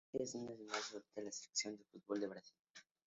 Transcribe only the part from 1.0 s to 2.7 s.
con la Selección de fútbol de Brasil.